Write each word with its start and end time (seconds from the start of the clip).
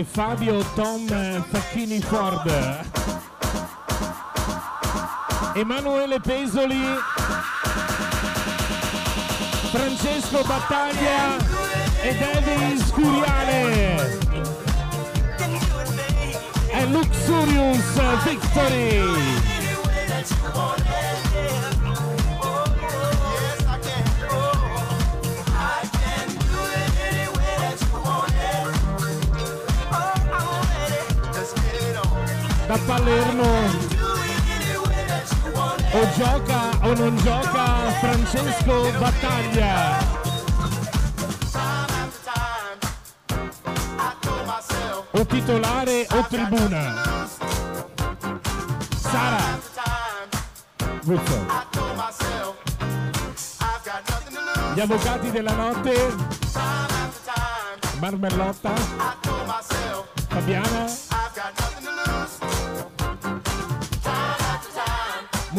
E 0.00 0.04
Fabio 0.04 0.64
Tom 0.74 1.06
Facchini 1.50 2.00
Ford. 2.00 2.50
Emanuele 5.54 6.18
Pesoli. 6.20 6.80
Francesco 9.70 10.42
Battaglia 10.46 11.36
e 12.00 12.16
Davis 12.16 12.90
Curiale. 12.92 14.18
È 16.68 16.86
Luxurious 16.86 18.22
Victory. 18.24 19.39
Palermo 33.10 33.42
o 35.92 36.10
gioca 36.16 36.70
o 36.86 36.94
non 36.94 37.16
gioca 37.16 37.90
Francesco 37.98 38.92
Battaglia. 39.00 39.98
O 45.10 45.26
titolare 45.26 46.06
o 46.12 46.24
tribuna. 46.28 47.02
Sara. 48.96 49.58
Guzzo 51.02 51.46
gli 54.74 54.80
avvocati 54.80 55.30
della 55.32 55.54
notte. 55.54 56.14
Marmellotta 57.98 58.72
Fabiana 60.28 61.09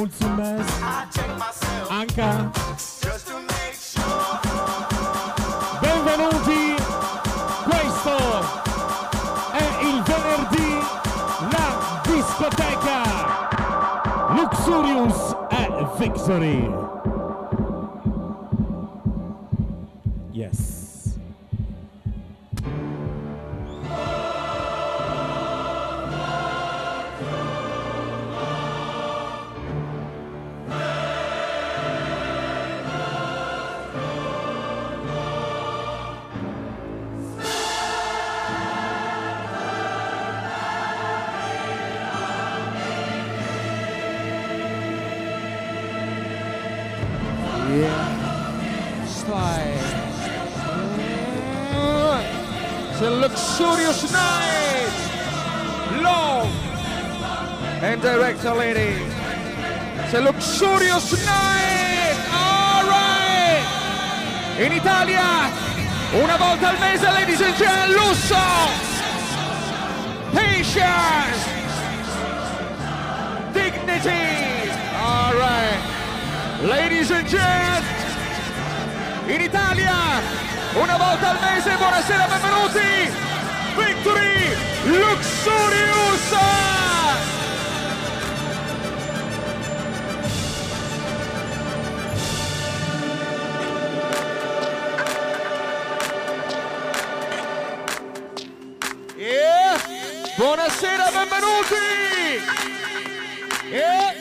Mulțumesc. 0.01 0.69
Anca. 1.99 2.51
Benvenuti. 5.81 6.63
Questo 7.69 8.15
è 9.51 9.67
il 9.89 10.01
venerdì 10.09 10.71
La 11.51 11.67
discoteca. 12.11 12.99
Luxurious 14.35 15.35
e 15.49 15.87
Victory 15.97 16.73
luxurious 53.31 54.11
night. 54.11 54.91
Love 56.01 56.49
and 57.81 58.01
director 58.01 58.53
lady. 58.53 58.95
It's 60.03 60.13
a 60.13 60.21
luxurious 60.21 61.25
night. 61.25 62.15
All 62.33 62.83
right. 62.89 63.63
In 64.59 64.71
Italia, 64.73 65.49
una 66.13 66.37
volta 66.37 66.69
al 66.69 66.79
mese, 66.79 67.09
ladies 67.11 67.41
and 67.41 67.55
gentlemen, 67.55 67.95
lusso. 67.95 68.43
Patience. 70.33 71.41
Dignity. 73.53 74.71
All 74.99 75.33
right. 75.35 75.79
Ladies 76.63 77.11
and 77.11 77.27
gents, 77.27 77.87
in 79.27 79.41
Italia, 79.41 79.95
una 80.75 80.97
volta 80.97 81.29
al 81.31 81.39
mese, 81.39 81.75
buonasera, 81.75 82.27
benvenuti, 82.27 83.30
Victory 83.75 84.43
Luxurious! 84.99 86.31
Yeah. 99.17 99.77
Buonasera, 100.37 101.11
benvenuti! 101.13 102.41
Yeah. 103.69 104.13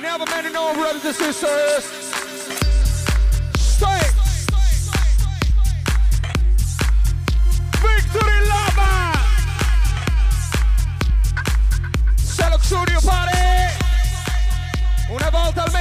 Never 0.00 0.26
met 0.26 0.52
no 0.52 0.74
brothers 0.74 1.04
and 1.04 1.14
sisters. 1.14 1.95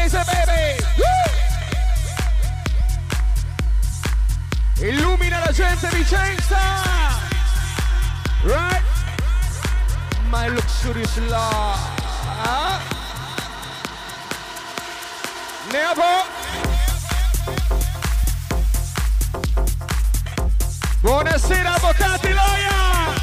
Mese, 0.05 0.23
baby. 0.25 0.83
Woo! 0.97 1.25
Illumina 4.87 5.39
la 5.39 5.51
gente 5.51 5.87
Vicenza. 5.87 6.59
Right? 8.43 8.83
My 10.29 10.47
luxurious 10.49 11.17
love. 11.29 11.79
Never. 15.71 16.23
Buonasera 21.01 21.73
avvocati 21.73 22.33
Loia! 22.33 23.13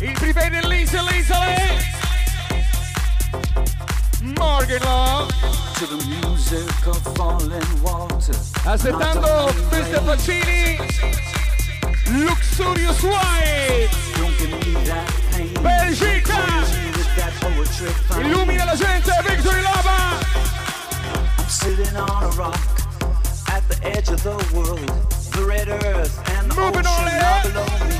Il 0.00 0.12
privé 0.12 0.50
dell'isola, 0.50 1.10
isole! 1.12 1.91
Morgan! 4.62 5.28
To 5.74 5.86
the 5.86 5.98
music 6.06 6.86
of 6.86 7.02
falling 7.16 7.82
water. 7.82 8.38
Aspettando 8.62 9.50
Mr. 9.70 9.98
Pacini! 10.06 10.78
Luxurious 12.24 13.02
White! 13.02 13.88
Don't 14.14 14.38
give 14.38 14.50
me 14.50 14.84
that 14.86 15.10
pain. 15.32 15.54
Belgica! 15.54 16.62
With 16.94 17.16
that 17.16 17.32
poetry 17.40 17.88
fine. 18.06 18.26
Illumina 18.26 18.66
la 18.66 18.76
gente, 18.76 19.10
Victory 19.26 19.62
Lava! 19.62 20.20
I'm 21.38 21.48
sitting 21.48 21.96
on 21.96 22.22
a 22.22 22.28
rock 22.36 22.60
at 23.48 23.68
the 23.68 23.78
edge 23.82 24.10
of 24.10 24.22
the 24.22 24.36
world. 24.54 24.78
The 25.34 25.44
red 25.44 25.68
earth 25.70 26.14
and 26.38 26.48
the 26.48 26.54
Moving 26.54 26.86
on, 26.86 27.02
ocean 27.02 27.18
eh? 27.18 27.24
are 27.24 27.42
below 27.42 27.66
me. 27.88 27.98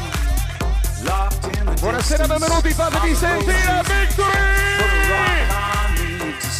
Locked 1.08 1.58
in 1.58 1.66
the 1.66 1.72
Buonasera, 1.82 2.28
benvenuti, 2.28 2.72
fatevi 2.72 3.14
sentire, 3.16 3.80
oceans. 3.80 4.14
Put 4.14 4.26
a 4.26 4.32
Victory! 4.38 5.61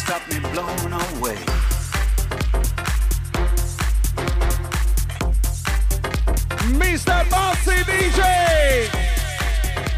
Stop 0.05 0.21
me 0.29 0.39
blown 0.51 0.91
away. 0.91 1.37
Mr. 6.81 7.17
Bossy 7.29 7.77
DJ! 7.89 8.21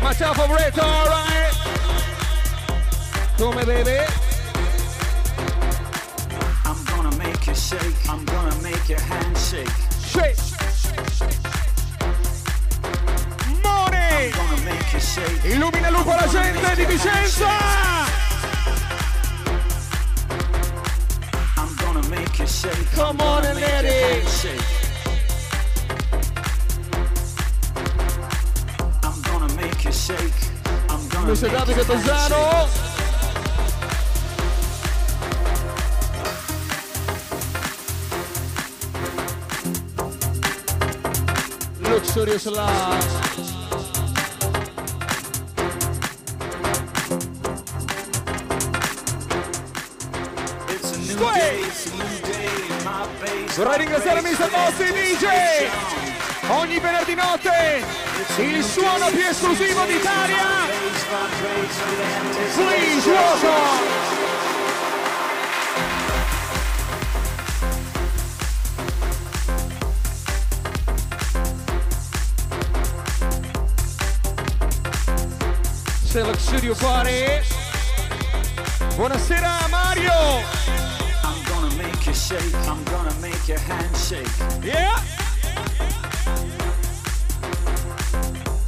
My 0.02 0.14
top 0.14 0.36
favorite, 0.38 0.78
alright? 0.78 1.54
Come 3.38 3.56
baby? 3.66 4.00
I'm 6.66 6.80
gonna 6.86 7.16
make 7.18 7.48
you 7.48 7.56
shake. 7.56 8.10
I'm 8.10 8.24
gonna 8.26 8.56
make 8.62 8.88
your 8.88 9.00
hand 9.00 9.38
shake. 9.38 9.78
Shake! 10.14 10.38
Money! 13.64 14.32
I'm 14.32 14.32
gonna 14.38 14.62
make 14.66 14.94
you 14.94 15.00
shake. 15.00 15.46
Illumina 15.46 15.88
il 15.88 15.94
lupo 15.94 16.12
alla 16.12 16.28
gente 16.28 16.76
di 16.76 16.86
Vicenza! 16.86 18.25
Come 22.96 23.20
on 23.20 23.46
and 23.46 23.60
let 23.60 23.84
it 23.84 24.26
shake. 24.26 24.62
I'm 29.04 29.22
gonna 29.22 29.54
make 29.56 29.84
you 29.84 29.92
shake. 29.92 30.32
I'm 30.90 31.06
gonna 31.10 31.34
Mr. 31.34 31.50
Davide 31.50 31.84
Bazzano. 31.84 32.70
Luxurious 41.82 42.46
Lounge. 42.46 43.55
Vorrei 53.56 53.78
ringraziare 53.78 54.22
Mr. 54.22 54.50
Bossi 54.50 54.92
DJ. 54.92 55.26
Ogni 56.50 56.78
venerdì 56.78 57.16
notte 57.16 57.86
il 58.38 58.62
suono 58.62 59.08
più 59.08 59.26
esclusivo 59.26 59.86
d'Italia. 59.86 60.44
Please 62.54 63.10
welcome. 63.10 64.04
Select 76.04 76.40
Studio 76.40 76.76
Party. 76.76 77.42
Buonasera 78.96 79.68
Mario. 79.70 80.15
Shake, 82.40 82.56
I'm 82.68 82.84
gonna 82.86 83.14
make 83.22 83.48
your 83.48 83.60
hand 83.60 83.96
shake. 83.96 84.28
Yeah. 84.64 84.96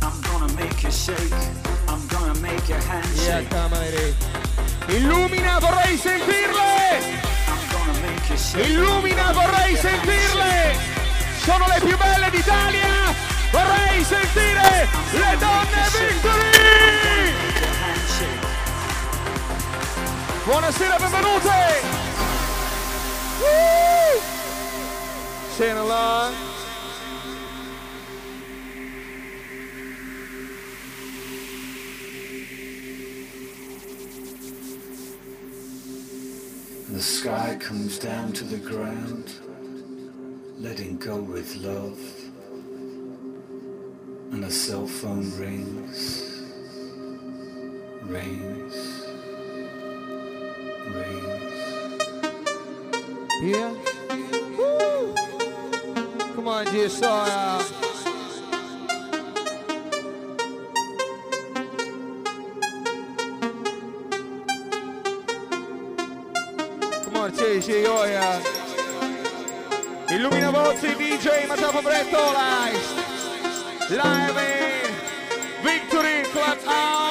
I'm 0.01 0.21
gonna 0.21 0.53
make 0.53 0.83
you 0.83 0.91
shake, 0.91 1.33
I'm 1.87 2.05
gonna 2.07 2.35
make 2.39 2.67
your 2.69 2.79
hand 2.79 3.07
shake. 3.15 3.49
Illumina, 4.87 5.59
vorrei 5.59 5.97
sentirle! 5.97 7.01
I'm 7.51 7.61
gonna 7.73 7.99
make 8.05 8.29
you 8.29 8.37
shake. 8.37 8.69
Illumina, 8.69 9.33
vorrei 9.33 9.75
sentirle! 9.75 10.75
Sono 11.43 11.65
le 11.67 11.79
più 11.85 11.97
belle 11.97 12.29
d'Italia! 12.29 13.13
Vorrei 13.51 14.03
sentire 14.03 14.87
le 15.11 15.37
donne 15.39 15.81
Victory! 15.91 17.35
Buonasera, 20.45 20.97
benvenute! 20.97 22.06
Along. 25.59 26.35
The 36.89 37.01
sky 37.01 37.57
comes 37.59 37.97
down 37.97 38.33
to 38.33 38.43
the 38.43 38.57
ground, 38.57 39.33
letting 40.59 40.97
go 40.97 41.17
with 41.17 41.55
love. 41.55 41.99
And 44.31 44.45
a 44.45 44.51
cell 44.51 44.85
phone 44.85 45.31
rings, 45.39 46.45
rings, 48.03 48.75
rings. 50.93 51.36
Yeah. 53.39 53.71
Woo! 54.57 55.13
Come 56.33 56.47
on, 56.47 56.65
G 56.65 56.89
Sawyer. 56.89 57.63
Come 67.03 67.15
on, 67.15 67.31
oh 67.85 68.05
yeah. 68.05 68.41
Illumina 70.09 70.49
voci 70.49 70.95
DJ 70.95 71.45
Matafo 71.47 71.81
Bretto 71.83 72.31
live. 72.31 72.79
Live 73.89 74.37
in 74.39 74.93
Victory 75.61 76.23
Club 76.31 76.57
House. 76.65 77.06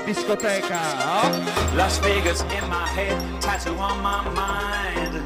La 0.00 0.06
discoteca. 0.06 0.80
oh. 1.04 1.76
Las 1.76 1.98
Vegas 2.00 2.40
in 2.42 2.68
my 2.70 2.86
head, 2.88 3.16
tattoo 3.40 3.76
on 3.76 4.00
my 4.02 4.22
mind. 4.30 5.20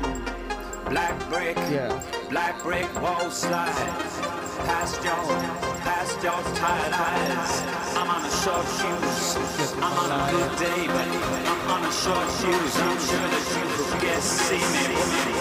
Black 0.91 1.15
brick, 1.31 1.57
Yeah. 1.71 1.95
black 2.29 2.61
brick 2.63 2.89
wall 3.01 3.31
slide. 3.31 3.73
Past 4.67 5.03
your, 5.05 5.25
past 5.87 6.23
your 6.23 6.43
tired 6.59 6.93
eyes. 6.93 7.63
I'm 7.97 8.09
on 8.11 8.25
a 8.25 8.31
short 8.43 8.67
shoes. 8.79 9.37
I'm 9.79 9.95
on 10.03 10.11
a 10.11 10.31
good 10.33 10.53
day, 10.59 10.87
but 10.89 11.09
I'm 11.53 11.71
on 11.71 11.85
a 11.85 11.93
short 11.93 12.29
shoes. 12.41 12.73
I'm 12.77 12.99
sure 12.99 13.29
that 13.31 13.47
you 13.55 13.65
will 13.79 14.01
get 14.01 14.21
see 14.23 14.59
me 14.59 14.85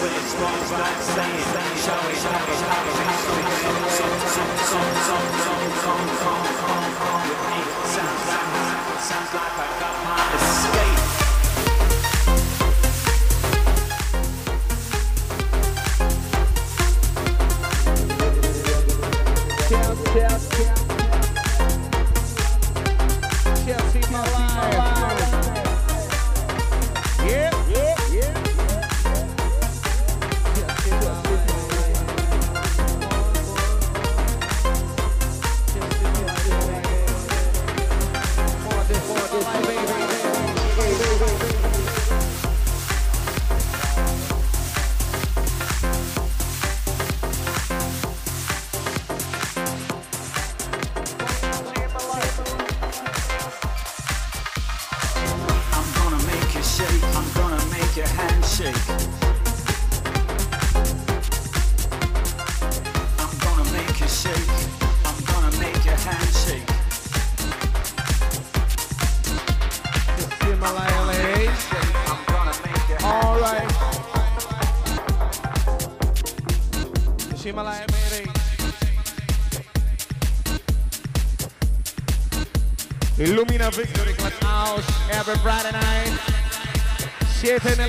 with 0.00 0.14
a 0.14 0.24
strong 0.30 0.60
black 0.70 0.98
saying, 1.12 1.44
shall 1.82 2.02
we 2.06 2.14
have 2.22 2.48
a 2.48 2.56
have 2.70 2.86
a 2.86 2.94
have 2.94 3.26
a 3.26 3.90
so 3.98 4.06
so 4.34 4.44
so 4.70 4.80
so 5.06 5.18
so 5.44 5.54
so 5.82 5.92
so 6.22 6.32
so 6.62 7.14
with 7.26 7.42
me 7.50 7.60
sounds 7.94 8.28
like 8.28 8.63
sounds 9.04 9.34
like 9.34 9.52
I 9.52 9.68
got 9.80 9.94
my 10.04 10.43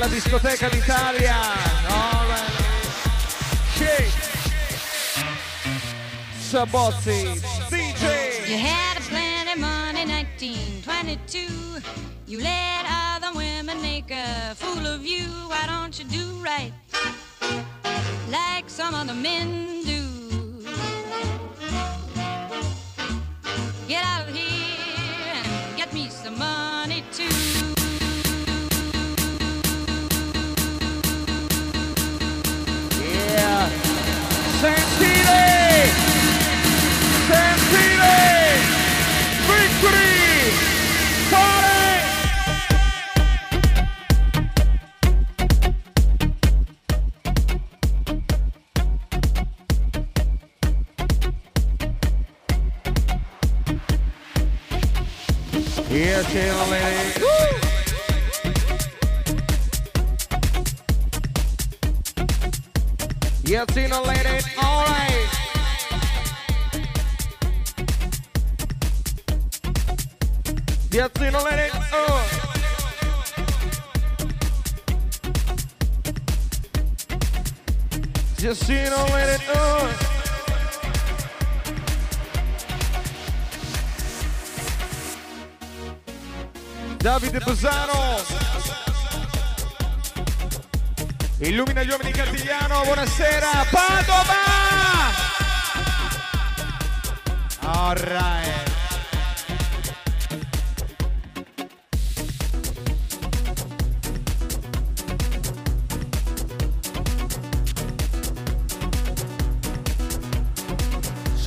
Nella 0.06 0.18
discoteca 0.20 0.70
d'Italia. 0.70 1.36
Sabozzi. 6.38 7.42
DJ. 7.70 8.48
You 8.48 8.58
had 8.58 8.98
a 8.98 9.02
plenty 9.10 9.60
money, 9.60 10.06
1922. 10.06 11.82
You 12.28 12.40
let 12.40 12.86
other 12.88 13.36
women 13.36 13.82
make 13.82 14.12
a 14.12 14.54
fool 14.54 14.86
of 14.86 15.04
you. 15.04 15.26
Why 15.48 15.66
don't 15.66 15.98
you 15.98 16.06
do 16.06 16.40
right 16.44 16.72
like 18.30 18.70
some 18.70 18.94
other 18.94 19.14
men 19.14 19.65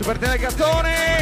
per 0.08 0.16
Delegatone 0.16 1.17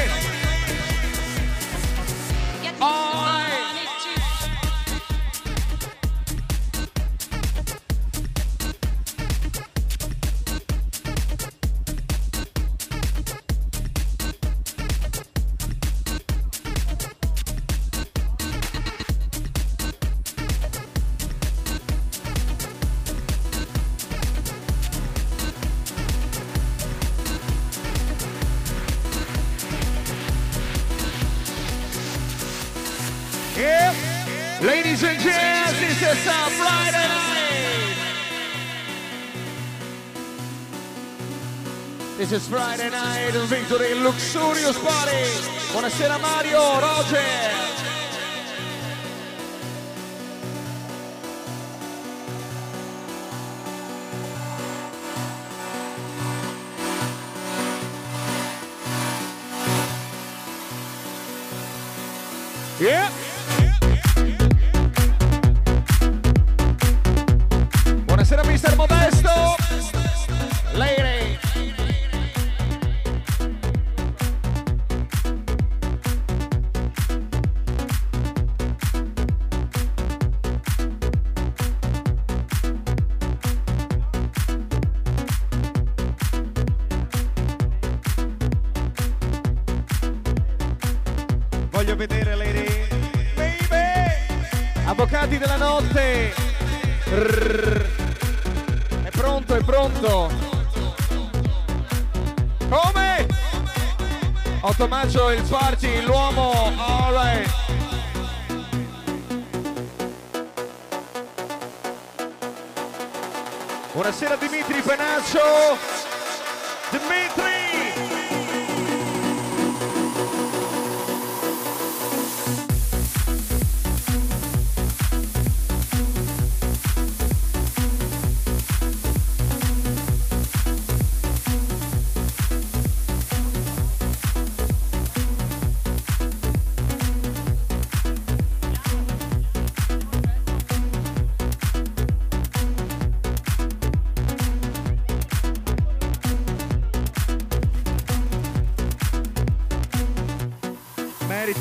is 42.37 42.49
Friday 42.49 42.91
night, 42.91 43.33
Victory 43.49 43.95
Luxurious 43.95 44.79
Party. 44.79 45.25
Buonasera 45.73 46.21
Mario, 46.21 46.61
Roger. 46.81 47.56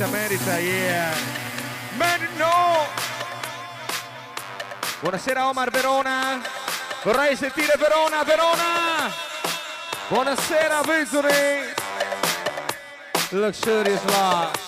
merita, 0.07 0.59
yeah. 0.59 1.15
Man, 1.97 2.21
no! 2.37 2.85
Buonasera 5.01 5.47
Omar 5.47 5.71
Verona, 5.71 6.41
vorrei 7.03 7.35
sentire 7.35 7.73
Verona, 7.77 8.23
Verona! 8.23 9.11
Buonasera 10.09 10.81
Vizuri! 10.81 11.73
Luxurious 13.31 14.03
Life! 14.05 14.64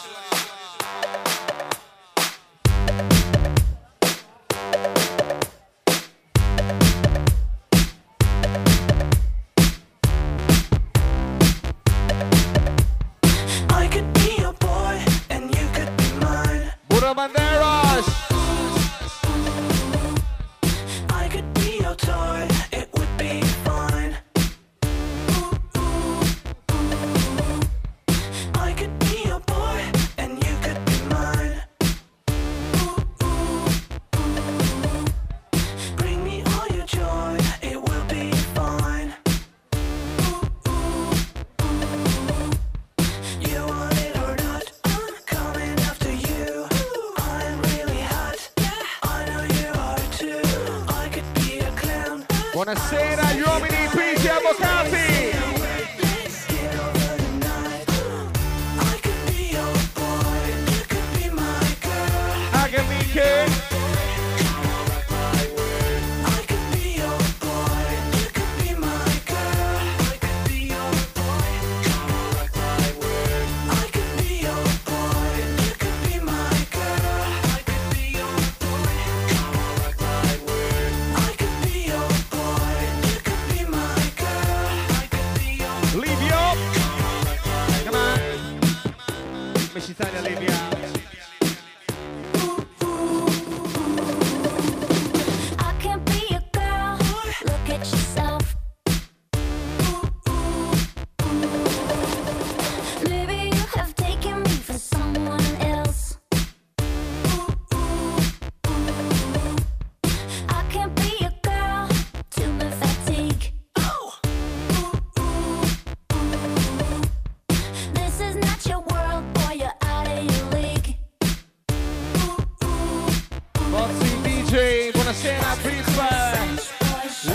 Buonasera 125.08 125.56
Pip, 125.62 125.88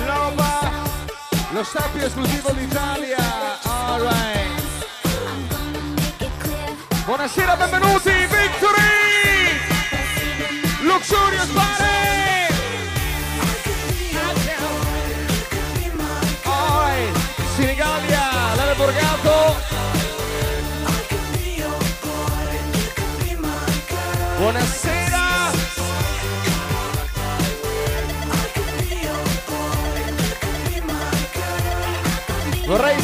Loba, 0.05 0.61
lo 1.53 1.65
staff 1.65 1.89
più 1.93 2.03
esclusivo 2.05 2.51
d'Italia. 2.51 3.17
Alright. 3.63 4.87
Buonasera, 7.07 7.57
benvenuti, 7.57 8.11
Victory! 8.11 9.57
Luxurious 10.83 11.47
Party! 11.47 11.92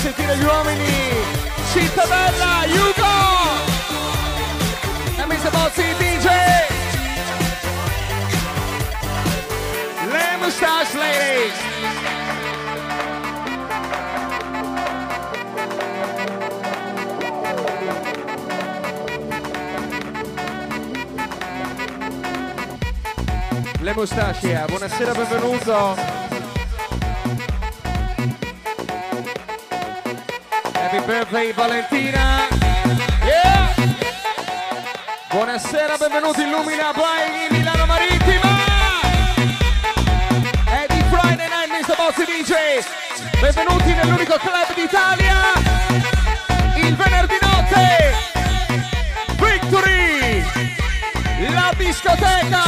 Sentire 0.09 0.37
gli 0.39 0.45
uomini! 0.45 0.85
Cittadella, 1.71 2.65
Hugo! 2.67 3.17
E 5.17 5.27
Mr. 5.27 5.51
Bozzi 5.51 5.83
DJ! 5.99 6.27
Le 10.11 10.37
Mustache 10.41 10.99
Ladies! 10.99 11.67
Le 23.81 23.95
Mustachia, 23.95 24.65
buonasera, 24.67 25.13
benvenuto! 25.13 26.28
Birthday 31.19 31.53
Valentina! 31.53 32.47
Yeah! 33.25 33.75
Buonasera, 35.29 35.97
benvenuti 35.97 36.43
Illumina 36.43 36.93
Play 36.93 37.49
Milano 37.51 37.87
Marittima! 37.87 38.49
È 40.65 40.87
di 40.89 41.03
Friday 41.11 41.49
Night 41.49 41.71
Mr. 41.75 41.97
Bozzi 41.97 42.25
DJ! 42.25 42.85
Benvenuti 43.41 43.95
nell'unico 43.95 44.37
club 44.37 44.73
d'Italia! 44.77 45.35
Il 46.77 46.95
venerdì 46.95 47.39
notte! 47.41 48.15
Victory! 49.41 50.45
La 51.51 51.73
discoteca! 51.77 52.68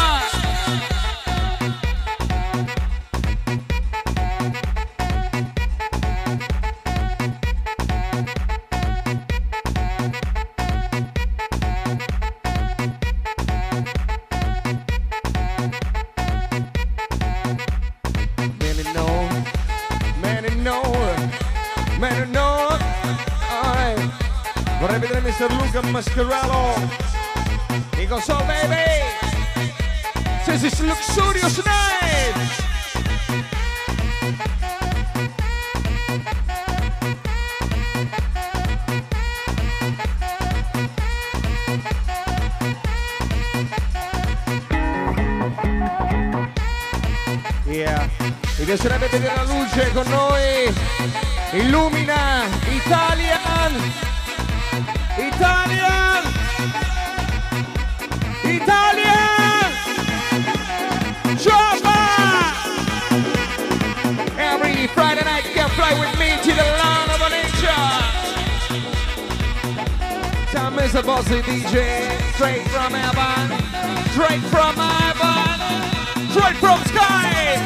A 71.01 71.03
bossy 71.03 71.41
DJ. 71.41 72.11
Straight 72.35 72.67
from 72.69 72.93
heaven. 72.93 73.49
Straight 74.13 74.43
from 74.53 74.77
heaven. 74.77 75.59
Straight 76.31 76.57
from 76.57 76.79
sky. 76.85 77.57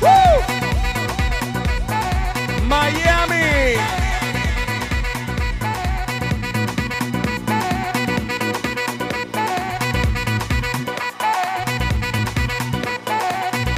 Woo! 0.00 0.40
Miami. 2.66 3.76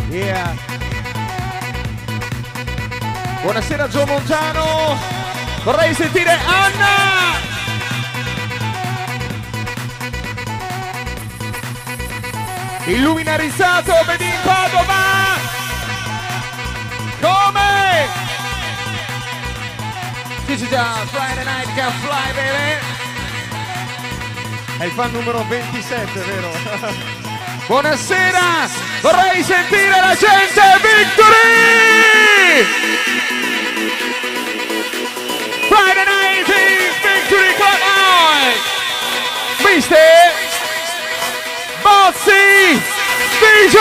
Yeah. 0.09 0.55
Buonasera 3.42 3.88
Gio 3.88 4.07
Montano. 4.07 4.97
Vorrei 5.64 5.95
sentire 5.95 6.38
Anna. 6.47 7.51
Illumina 12.87 13.37
vedi 14.07 14.25
in 14.25 14.38
Padova! 14.42 15.38
Come? 17.21 18.09
Dici 20.47 20.68
già, 20.68 21.07
Friday 21.07 21.45
night 21.45 21.73
can 21.77 21.92
fly, 22.01 22.33
baby! 22.35 22.81
È 24.79 24.85
il 24.85 24.90
fan 24.90 25.12
numero 25.12 25.45
27, 25.47 26.21
vero? 26.23 26.51
Buonasera! 27.68 28.68
Vorrei 29.01 29.45
sentire 29.45 30.01
la 30.01 30.16
gente! 30.16 30.61
Victory! 30.83 32.66
Friday 35.68 36.05
night 36.05 36.49
in 36.49 36.90
Victory 37.01 37.55
Club 37.55 37.81
on! 37.85 39.73
Mister 39.73 40.41
Bozzi 42.02 42.82
DJ! 43.40 43.78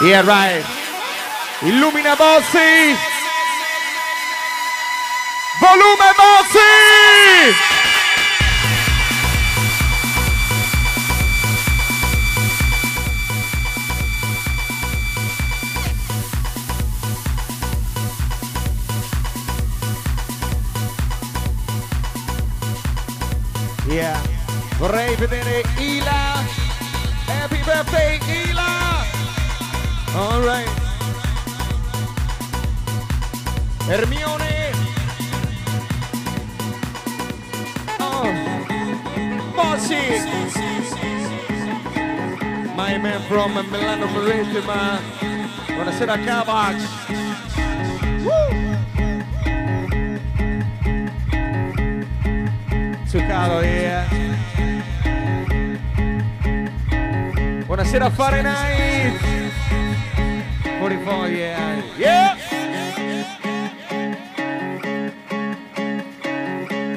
Yeah, 0.00 0.24
right. 0.24 0.64
Illumina 1.60 2.16
Bozzi! 2.16 2.96
Volume 5.60 6.08
Bozzi! 6.16 7.69
vedere 25.20 25.62
Ila. 25.78 26.40
Happy 27.28 27.60
birthday 27.62 28.18
Ila! 28.48 29.04
Alright. 30.16 30.70
Ermione. 33.86 34.72
Oh. 38.00 38.32
Mossi. 39.54 40.24
My 42.74 42.96
man 42.96 43.20
from 43.28 43.52
Milano 43.70 44.06
Marittima. 44.06 45.00
Buonasera 45.66 46.16
Cavax. 46.24 46.76
Too 53.10 53.20
caro, 53.28 53.60
yeah. 53.60 54.29
Buonasera 57.80 58.10
Fahrenheit. 58.10 59.18
Fuori 60.76 60.98
foglie. 61.02 61.54
Eh. 61.54 61.82
Yeah. 61.96 62.36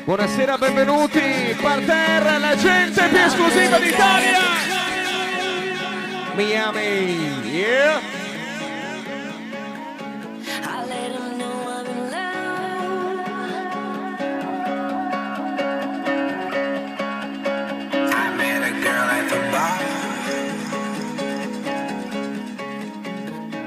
Buonasera, 0.03 0.57
benvenuti. 0.57 1.55
Parterre, 1.61 2.37
la 2.37 2.57
gente 2.57 3.01
più 3.07 3.17
esclusiva 3.17 3.79
d'Italia. 3.79 4.39
Miami. 6.35 7.49
Yeah. 7.49 8.12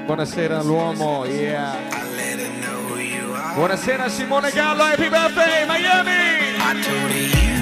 Buonasera 0.07 0.63
l'uomo, 0.63 1.25
yeah. 1.25 1.75
Buonasera 3.55 4.07
Simone 4.07 4.51
Gallo, 4.51 4.83
happy 4.83 5.09
birthday 5.09 5.65
Miami! 5.67 7.56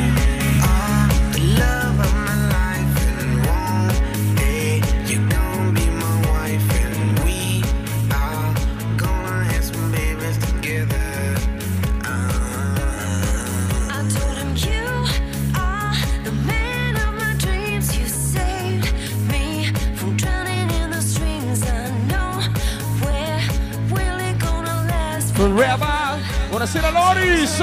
Reba. 25.55 26.19
Buonasera 26.49 26.91
Loris! 26.91 27.61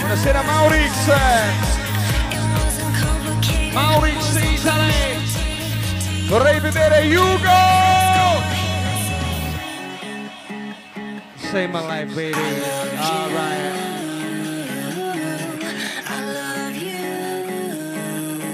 Buonasera 0.00 0.42
Maurizio! 0.42 1.59
Vorrei 6.30 6.60
vedere 6.60 7.06
Hugo! 7.06 7.48
Save 11.34 11.66
my 11.72 11.80
life, 11.80 12.14
baby. 12.14 12.36
All 13.00 13.30
right. 13.30 13.72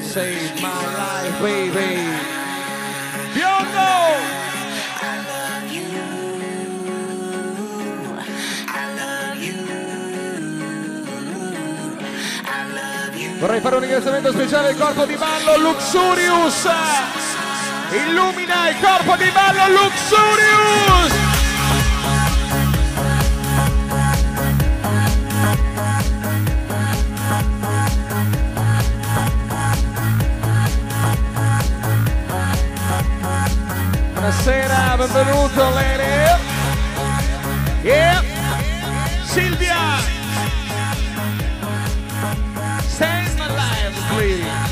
Save 0.00 0.54
my 0.62 0.86
life, 0.96 1.42
baby. 1.42 2.00
Biondo! 3.34 4.24
Vorrei 13.38 13.60
fare 13.60 13.74
un 13.74 13.80
ringraziamento 13.82 14.32
speciale 14.32 14.68
al 14.68 14.76
corpo 14.78 15.04
di 15.04 15.14
ballo 15.16 15.58
Luxurious! 15.58 17.25
illumina 17.90 18.68
il 18.68 18.76
corpo 18.80 19.16
di 19.16 19.30
ballo 19.30 19.68
Luxurious! 19.68 21.14
Buonasera, 34.12 34.96
benvenuto 34.96 35.70
Lene! 35.70 36.38
Yeah! 37.82 38.22
Silvia! 39.24 39.98
Stand 42.88 43.38
alive, 43.38 43.94
please! 44.08 44.65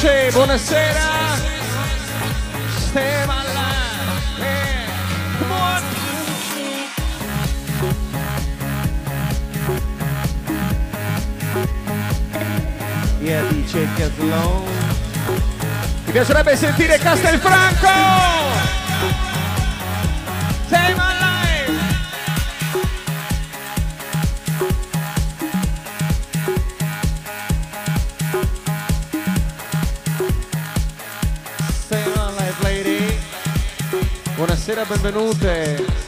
Pace, 0.00 0.30
buonasera. 0.30 1.34
Stiamo 2.78 3.32
là. 3.52 3.74
Eh. 4.38 4.86
Come 5.38 5.52
on. 5.52 5.82
Yeah, 13.20 13.42
DJ 13.50 13.88
Caslone. 13.96 14.70
Mi 16.04 16.12
piacerebbe 16.12 16.56
sentire 16.56 16.98
Castelfranco. 16.98 18.57
benvenute. 34.84 36.07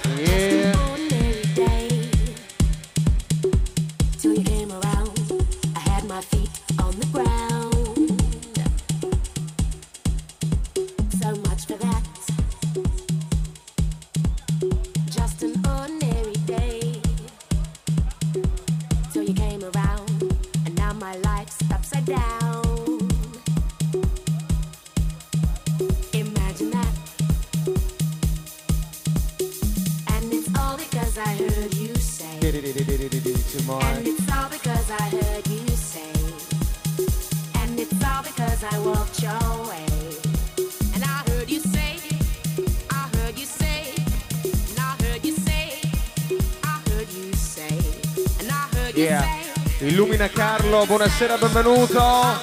Illumina 49.80 50.28
Carlo, 50.28 50.84
buonasera, 50.84 51.38
benvenuto. 51.38 52.38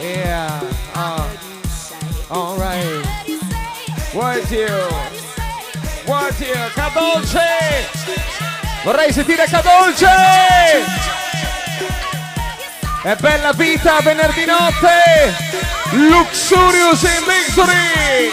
Yeah. 0.00 0.60
Uh. 0.92 1.24
All 2.28 2.58
right. 2.58 3.06
What 4.12 4.50
you? 4.50 4.66
What 6.06 6.38
you? 6.40 6.70
Cadolce! 6.74 7.88
Vorrei 8.82 9.12
sentire 9.12 9.46
Cadolce! 9.46 10.06
È 13.04 13.14
bella 13.20 13.52
vita 13.52 14.00
venerdì 14.00 14.44
notte! 14.44 15.45
Luxurious 15.92 17.04
in 17.04 17.24
victory. 17.24 18.30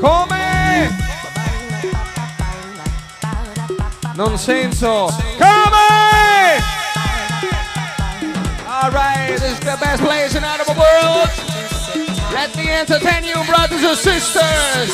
Come? 0.00 0.96
Non 4.14 4.38
senso. 4.38 5.08
Come? 5.38 5.76
All 8.66 8.90
right, 8.90 9.28
this 9.28 9.42
is 9.42 9.58
the 9.60 9.76
best 9.80 10.02
place 10.02 10.34
in 10.34 10.44
animal 10.44 10.74
world. 10.74 11.28
Let 12.32 12.54
me 12.56 12.70
entertain 12.70 13.24
you, 13.24 13.42
brothers 13.44 13.82
and 13.82 13.96
sisters. 13.96 14.90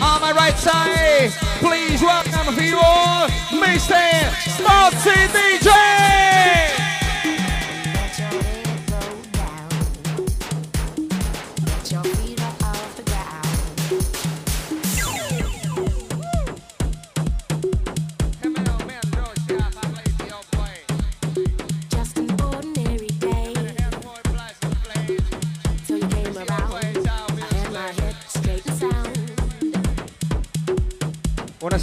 On 0.00 0.20
my 0.20 0.32
right 0.32 0.56
side, 0.56 1.32
please 1.60 2.00
welcome 2.00 2.29
vivos, 2.52 3.30
Mr. 3.50 4.62
Nazi 4.62 5.10
DJ. 5.32 6.69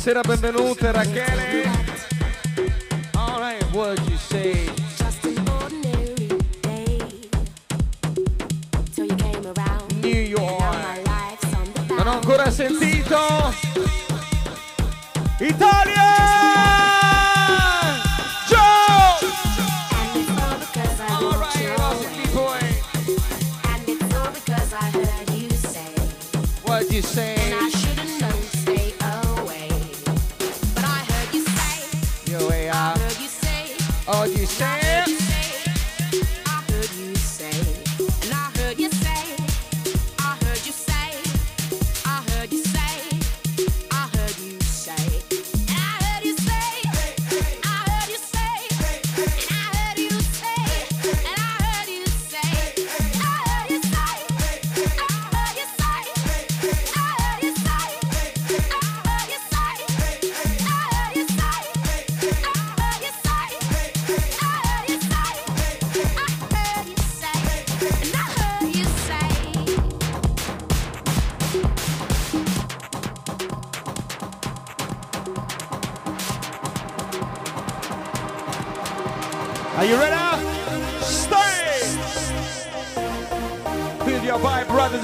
Buonasera, 0.08 0.22
benvenute 0.22 0.91
Rachele. 0.93 1.66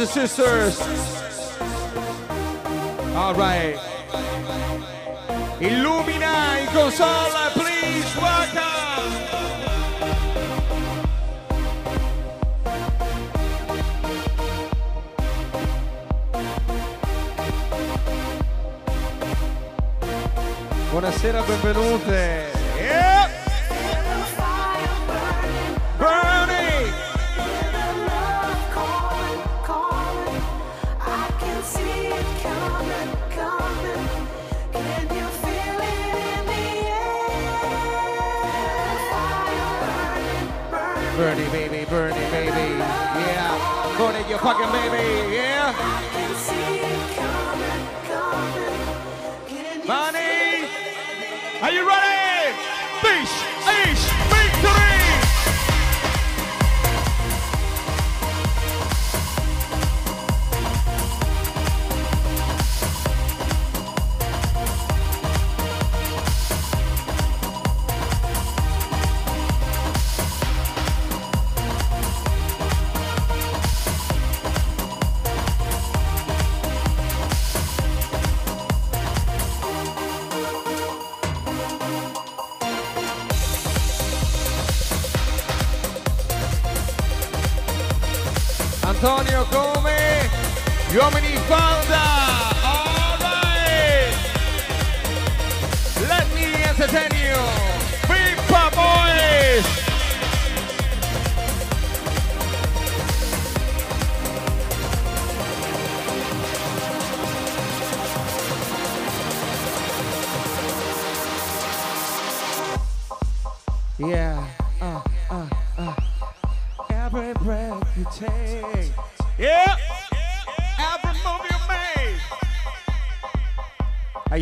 and 0.04 0.12
sisters. 0.12 0.82
All 3.16 3.34
right. 3.36 3.76
Illumina 5.60 6.60
and 6.60 6.68
please 7.54 8.16
welcome. 8.18 9.14
Buonasera, 20.92 21.42
benvenute. 21.44 22.63
baby, 41.54 41.86
Bernie, 41.86 42.16
baby. 42.32 42.80
Yeah. 42.80 43.96
Go 43.96 44.12
to 44.12 44.28
your 44.28 44.40
fucking 44.40 44.72
baby. 44.72 45.36
Yeah. 45.36 46.53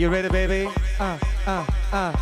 You 0.01 0.09
ready, 0.09 0.29
baby? 0.29 0.67
Uh, 0.99 1.19
uh, 1.45 1.65
uh. 1.91 2.17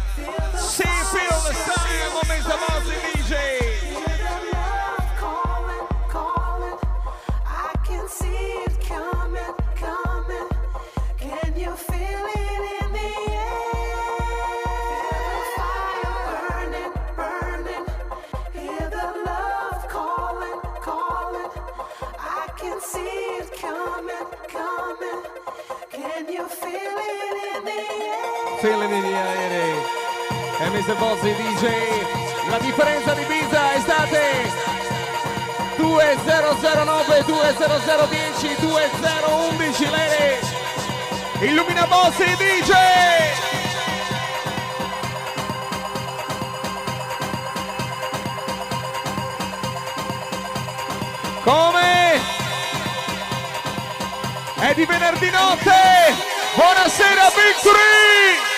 See, 0.57 0.83
feel 0.83 1.39
the 1.47 1.53
sound 1.53 2.17
of 2.17 2.27
Mr. 2.27 2.67
Bossy 2.67 2.91
DJ. 2.91 3.68
queste 30.89 30.95
voci 30.95 31.33
DJ. 31.35 32.49
La 32.49 32.57
differenza 32.57 33.13
di 33.13 33.23
Pisa 33.25 33.73
è 33.73 33.79
stata 33.79 34.17
2009, 35.77 37.23
20010, 37.25 38.55
2011 38.59 39.89
Lene. 39.89 40.39
Illumina 41.41 41.85
voci 41.85 42.23
DJ. 42.35 42.71
Come? 51.43 52.19
È 54.55 54.73
di 54.73 54.85
venerdì 54.85 55.29
notte! 55.29 55.71
Buonasera 56.55 57.29
Big 57.35 58.48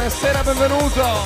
buonasera, 0.00 0.42
benvenuto! 0.42 1.24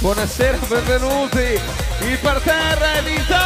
Buonasera, 0.00 0.58
benvenuti! 0.68 1.60
Il 2.00 2.18
parterre 2.18 3.02
d'Italia! 3.02 3.45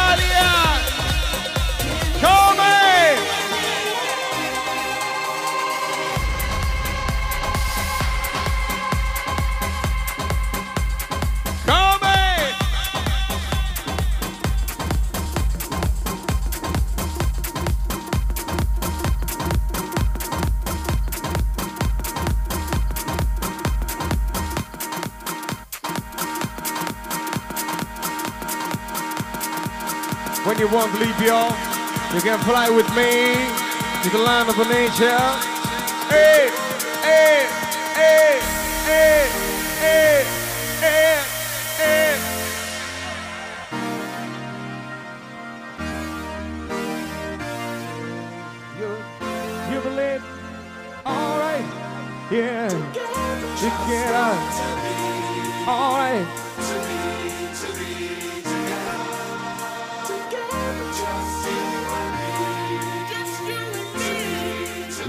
Leave 30.81 31.21
y'all, 31.21 31.51
you 32.11 32.21
can 32.21 32.39
fly 32.39 32.67
with 32.67 32.87
me 32.95 33.35
to 34.01 34.09
the 34.09 34.17
land 34.17 34.49
of 34.49 34.57
nature. 34.57 35.19
Hey, 36.09 36.49
hey, 37.03 37.45
hey, 37.93 38.39
hey, 38.89 39.27
hey, 39.79 40.25
hey, 40.81 41.21
hey. 41.77 42.17
You, 48.79 48.89
you 49.71 49.81
believe? 49.81 50.23
All 51.05 51.39
right, 51.39 51.65
yeah. 52.31 52.69
Together, 53.61 54.33
all 55.67 55.93
right. 55.93 56.25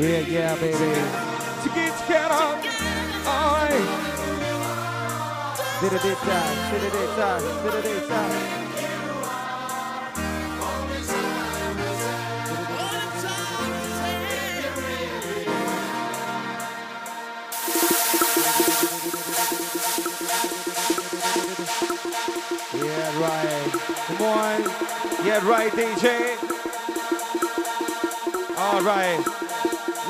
Yeah, 0.03 0.19
yeah, 0.19 0.55
baby. 0.57 0.75
To 0.75 1.69
get 1.77 1.97
together, 2.01 2.35
all 2.35 3.55
right. 3.55 3.87
Did 5.81 5.93
it 5.93 6.03
this 6.03 6.19
time, 6.19 6.73
did 6.73 6.83
it 6.83 6.93
this 6.93 7.15
time, 7.15 7.43
did 7.63 7.75
it 7.75 7.85
this 7.85 8.09
time. 8.09 8.63
Yeah, 22.75 23.21
right. 23.21 23.71
Come 24.07 24.23
on. 24.23 24.63
Yeah, 25.25 25.49
right, 25.49 25.71
DJ. 25.71 26.37
All 28.59 28.83
right. 28.83 29.42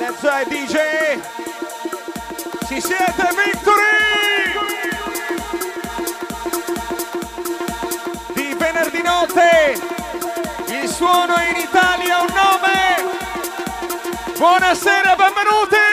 Let's 0.03 0.19
try, 0.19 0.43
DJ. 0.45 1.21
Ci 2.67 2.81
siete, 2.81 3.29
Victory! 3.37 4.59
Di 8.35 8.53
venerdì 8.59 9.01
notte. 9.03 9.81
Il 10.67 10.89
suono 10.89 11.35
in 11.49 11.57
Italia 11.57 12.19
un 12.19 12.35
nome. 12.35 13.05
Buonasera, 14.37 15.15
benvenuti. 15.15 15.92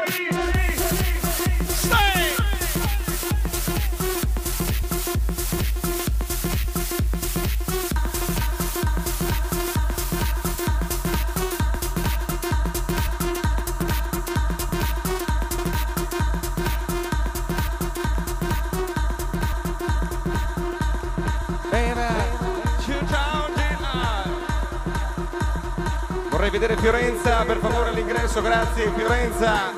Vorrei 26.29 26.51
vedere 26.51 26.77
Fiorenza, 26.77 27.45
per 27.45 27.59
favore 27.59 27.80
all'ingresso, 28.21 28.43
grazie 28.43 28.91
Fiorenza. 28.95 29.73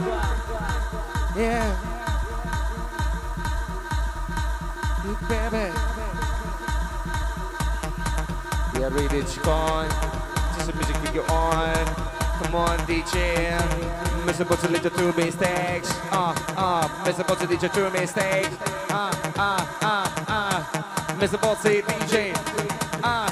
Yeah. 1.34 1.90
Baby. 5.28 5.72
Yeah, 8.78 8.88
read 8.88 9.12
it, 9.12 9.46
on. 9.46 9.88
Just 10.54 10.66
the 10.66 10.72
music 10.74 10.96
we 11.02 11.10
go 11.10 11.22
on. 11.32 11.84
Come 12.42 12.54
on, 12.54 12.78
DJ. 12.86 13.58
Mr. 14.26 14.46
Butcher, 14.46 14.68
little 14.68 14.90
two 14.90 15.12
mistakes. 15.12 15.90
Uh, 16.10 16.34
uh, 16.56 16.88
Mr. 17.04 17.26
Butcher, 17.26 17.46
DJ, 17.46 17.72
two 17.72 17.90
mistakes. 17.90 18.56
Uh, 18.90 19.12
uh, 19.36 19.66
uh, 19.82 20.24
uh. 20.28 20.64
Mr. 21.18 21.40
Butcher, 21.40 21.82
DJ. 21.82 22.34
Uh, 23.02 23.30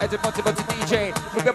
Edge 0.00 0.20
Butcher, 0.22 0.42
Butcher, 0.42 0.62
DJ. 0.62 1.34
Move 1.34 1.44
your 1.44 1.54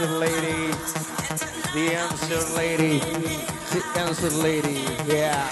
answer 0.00 0.18
lady. 0.18 0.72
The 1.74 1.94
answer 1.94 2.56
lady. 2.56 2.98
The 3.70 3.82
answer 3.96 4.30
lady. 4.30 4.80
Yeah. 5.06 5.46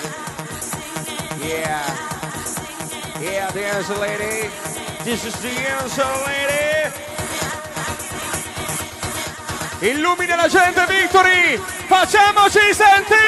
Yeah. 1.43 1.85
Yeah, 3.21 3.51
the 3.51 3.65
answer 3.67 3.97
lady. 3.97 4.49
This 5.05 5.25
is 5.27 5.35
the 5.43 5.51
answer 5.51 6.05
lady. 6.27 6.95
Illumina 9.81 10.37
la 10.37 10.49
gente, 10.49 10.87
Victory! 10.87 11.59
Facciamoci 11.87 12.73
sentire! 12.73 13.19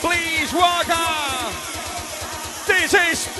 Please 0.00 0.52
welcome! 0.52 1.52
This 2.66 2.94
is 2.94 3.35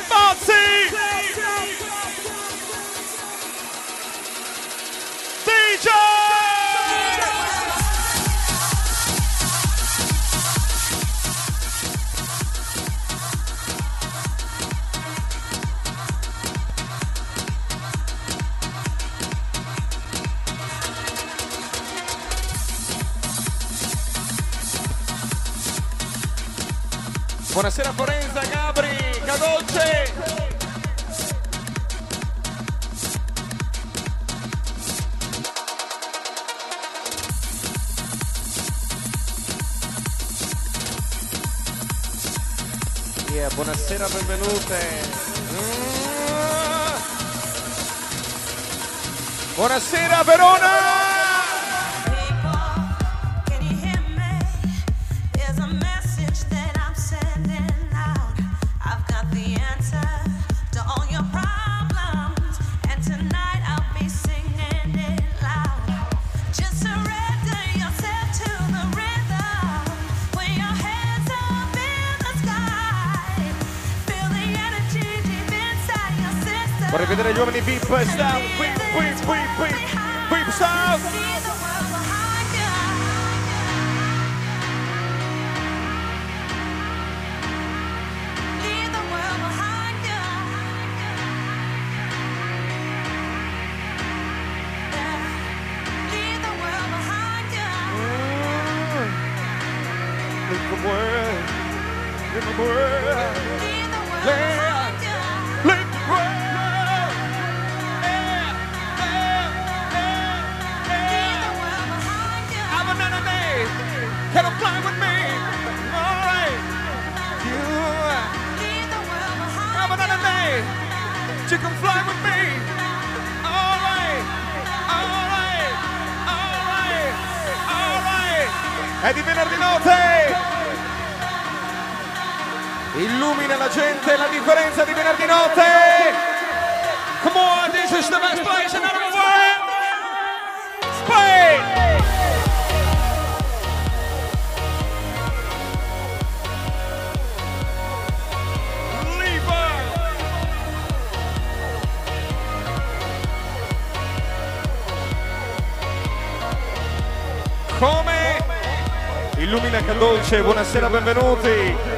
Pace, 160.26 160.42
buonasera, 160.42 160.90
benvenuti. 160.90 161.95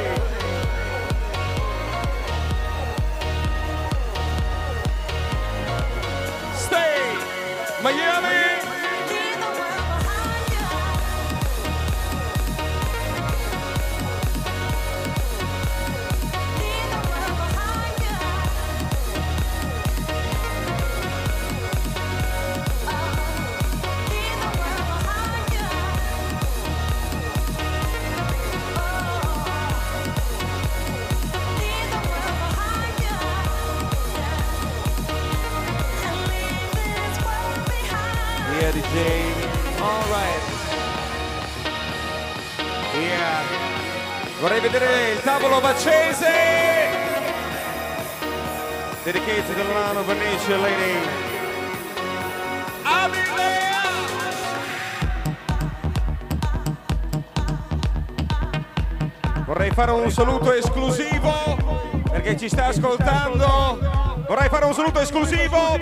fare 59.79 59.93
un 59.93 60.11
saluto 60.11 60.53
esclusivo 60.53 61.31
perché 62.11 62.37
ci 62.37 62.49
sta 62.49 62.67
ascoltando. 62.67 63.79
Vorrei 64.27 64.49
fare 64.49 64.65
un 64.65 64.75
saluto 64.75 64.99
esclusivo 64.99 65.78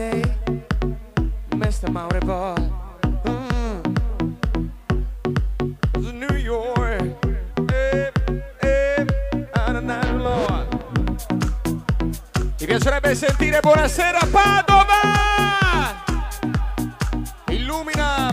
Monday, 0.00 0.22
Mr. 1.50 1.92
Maori 1.92 2.20
Boy. 2.20 2.54
Mm. 3.26 3.82
New 6.18 6.36
York, 6.36 7.02
eh, 7.70 8.10
eh, 8.62 9.04
Lord. 10.16 10.68
Mi 12.60 12.66
piacerebbe 12.66 13.14
sentire 13.14 13.60
buonasera 13.60 14.20
Padova! 14.30 15.00
Illumina! 17.48 18.29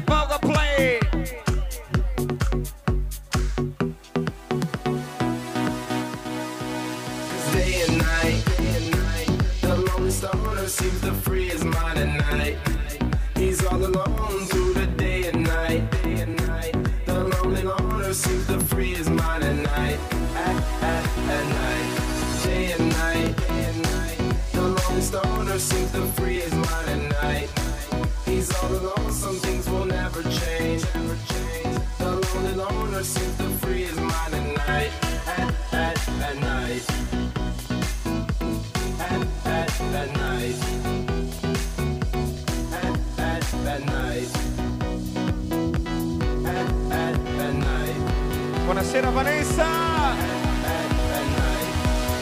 Buonasera 48.88 49.12
Vanessa! 49.12 50.16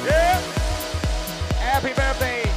Yeah. 0.04 0.42
Happy 1.60 1.94
birthday! 1.94 2.50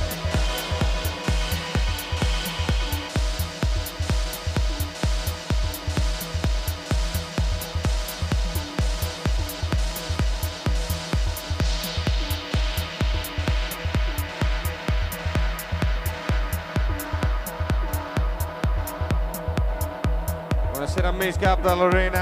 Buonasera 20.72 21.08
a 21.08 21.12
me, 21.12 21.30
Lorena. 21.74 22.17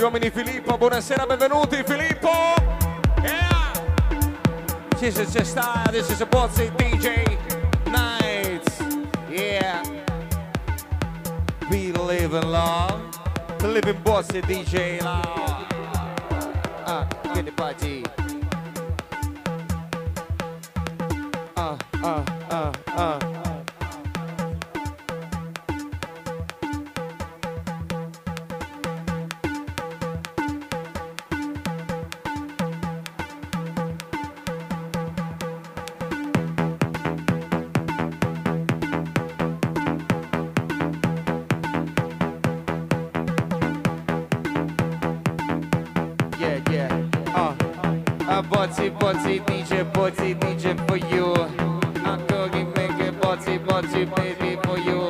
gli 0.00 0.02
uomini 0.02 0.30
Filippo, 0.30 0.78
buonasera, 0.78 1.26
benvenuti 1.26 1.84
Filippo! 1.84 2.30
Yeah! 3.20 3.70
Sì, 4.96 5.10
sì, 5.10 5.26
c'è 5.26 5.44
sta, 5.44 5.82
adesso 5.84 6.14
si 6.14 6.24
può 6.24 6.48
DJ 6.48 7.22
Nights, 7.84 8.78
yeah! 9.28 9.82
We 11.68 11.92
live 11.92 12.34
in 12.34 12.50
love, 12.50 13.08
live 13.60 13.90
in 13.90 14.00
bossy 14.00 14.40
DJ 14.40 15.02
love! 15.02 15.49
a 48.40 48.42
botsy, 48.42 48.90
botsy 48.98 49.44
DJ, 49.44 49.84
botsy 49.92 50.34
DJ 50.34 50.74
for 50.88 50.96
you. 50.96 51.34
I'm 52.04 52.26
going 52.26 52.50
cooking, 52.50 52.72
making 52.74 53.14
botsy, 53.20 53.58
botsy 53.58 54.04
baby 54.16 54.58
for 54.62 54.78
you. 54.78 55.08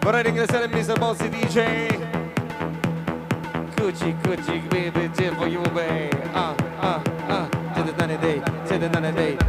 Vorrei 0.00 0.22
ringraziare 0.22 0.68
Mr. 0.68 0.98
Bossy 0.98 1.28
DJ. 1.28 1.88
Gucci, 3.76 4.14
Gucci 4.22 4.68
baby, 4.70 5.08
DJ 5.08 5.36
for 5.36 5.48
you, 5.48 5.62
baby. 5.74 6.10
Ah, 6.34 6.50
uh, 6.50 6.56
ah, 6.80 6.96
uh, 6.96 7.02
ah. 7.28 7.48
Uh. 7.48 7.74
Till 7.74 7.84
the 7.84 8.06
90 8.06 8.16
day, 8.22 8.42
till 8.66 8.78
the 8.78 8.88
90 8.88 9.12
day. 9.12 9.43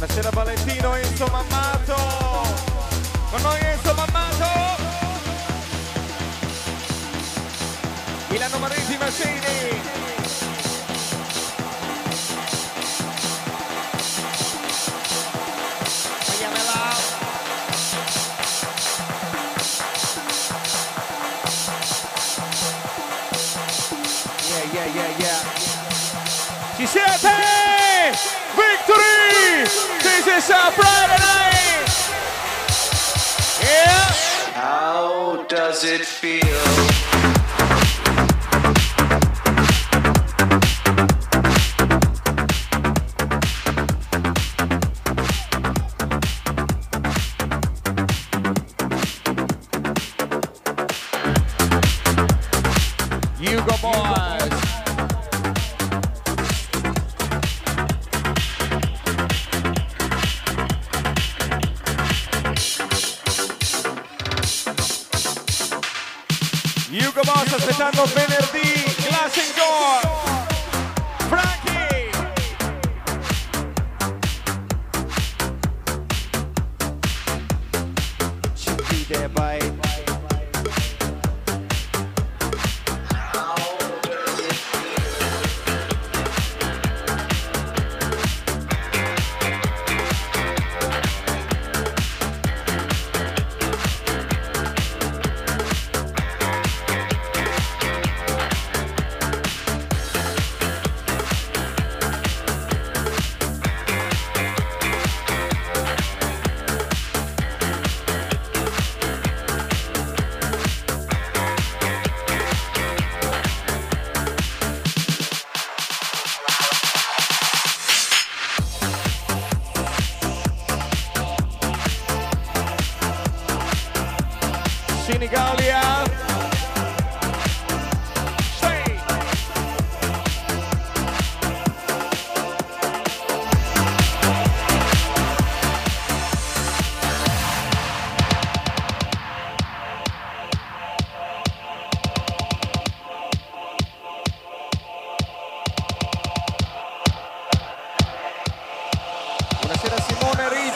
Buonasera 0.00 0.30
Valentino, 0.30 0.96
Enzo 0.96 1.26
Mammato. 1.26 1.94
Con 3.30 3.42
noi 3.42 3.60
Enzo 3.60 3.94
Mammato. 3.94 4.48
Milano 8.30 8.58
Maresi 8.60 8.96
Macini. 8.96 9.28
Yeah, 24.48 24.64
yeah, 24.72 24.94
yeah, 24.94 25.18
yeah. 25.18 25.40
Ci 26.78 26.86
siete? 26.86 27.59
Victory! 28.10 29.62
This 30.02 30.26
is 30.26 30.50
a 30.50 30.72
Friday 30.72 31.18
night! 31.20 31.86
Yeah! 33.62 34.10
How 34.52 35.44
does 35.48 35.84
it 35.84 36.04
feel? 36.04 36.79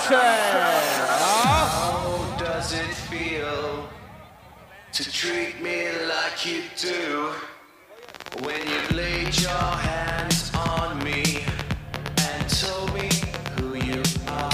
How 0.07 1.97
does 2.39 2.75
it 2.75 2.95
feel 3.09 3.89
to 4.93 5.11
treat 5.11 5.63
me 5.63 5.87
like 6.07 6.45
you 6.45 6.63
do 6.77 7.31
when 8.43 8.61
you 8.69 8.81
laid 8.95 9.41
your 9.41 9.51
hands 9.51 10.53
on 10.55 11.03
me 11.03 11.47
and 12.19 12.49
told 12.51 12.93
me 12.93 13.09
who 13.57 13.77
you 13.77 14.03
are? 14.29 14.51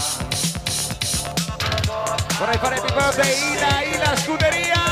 Vorrei 2.38 2.56
fare 2.58 2.74
happy 2.74 2.94
birthday 2.94 3.34
Ila, 3.50 3.72
Ila 3.92 4.16
Scuderia! 4.16 4.89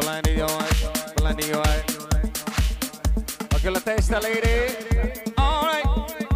Bolani 0.00 0.32
di 0.32 0.40
oi, 0.40 0.48
Bolani 1.14 1.42
di 1.42 1.52
oi. 1.52 1.84
Occhio 3.52 3.68
alla 3.68 3.80
testa, 3.80 4.18
lady. 4.18 4.74
Alright. 5.34 6.26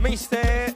Mister 0.00 0.75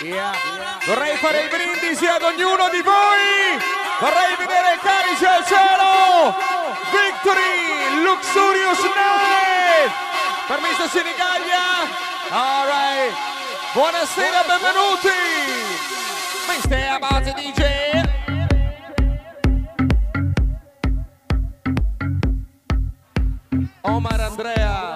Yeah. 0.00 0.32
Vorrei 0.86 1.16
fare 1.16 1.40
il 1.40 1.48
brindisi 1.48 2.06
ad 2.06 2.22
ognuno 2.22 2.68
di 2.70 2.80
voi. 2.82 3.58
Vorrei 3.98 4.36
vedere 4.38 4.74
il 4.74 4.80
carice 4.80 5.26
al 5.26 5.44
cielo. 5.44 6.36
Victory, 6.94 8.02
Luxurious 8.04 8.78
Night. 8.78 9.90
Per 10.46 10.60
Mr. 10.60 10.88
Senigallia. 10.88 11.66
All. 12.30 13.12
Buonasera, 13.72 14.44
benvenuti. 14.46 15.08
Mr. 16.46 16.88
Abate 16.94 17.34
DJ. 17.34 17.66
Omar 23.82 24.20
Andrea. 24.20 24.87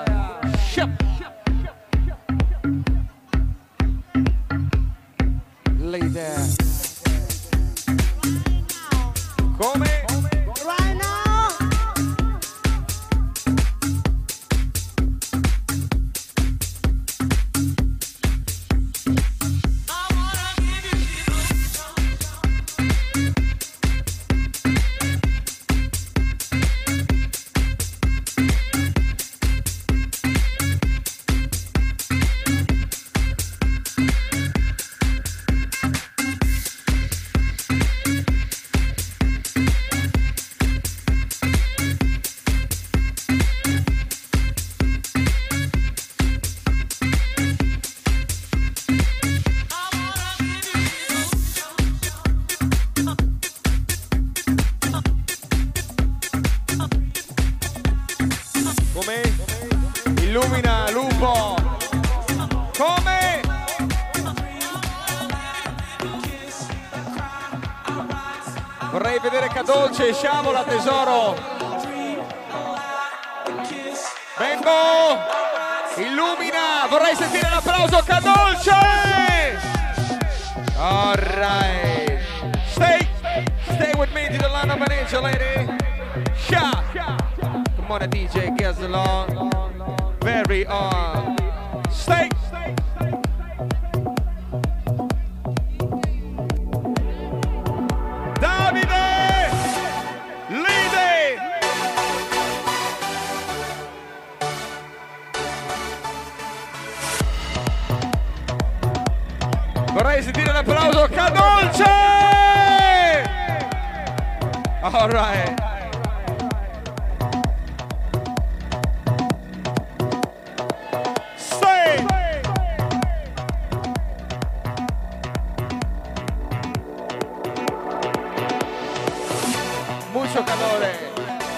Mucho 130.23 130.45
calore. 130.45 131.11